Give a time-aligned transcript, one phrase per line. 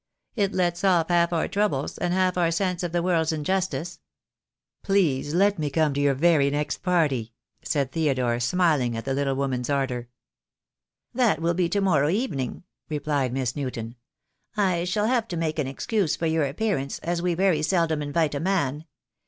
[0.35, 3.99] It lets off half our troubles, and half our sense of the world's injustice."
[4.81, 9.35] "Please let me come to your very next party," said Theodore, smiling at the little
[9.35, 10.07] woman's ardour.
[11.13, 13.95] "That will be to morrow evening," replied Miss Newton.
[14.57, 18.33] "I shall have to make an excuse for your appearance, as we very seldom invite
[18.33, 18.85] a man.